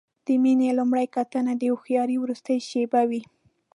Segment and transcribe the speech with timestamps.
[0.25, 3.21] د مینې لومړۍ کتنه د هوښیارۍ وروستۍ شېبه وي.